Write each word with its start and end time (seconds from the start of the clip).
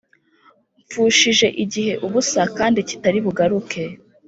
Mfushije 0.81 1.47
igihe 1.63 1.93
ubusa 2.05 2.41
kandi 2.57 2.79
kitari 2.89 3.19
bugaruke 3.25 3.81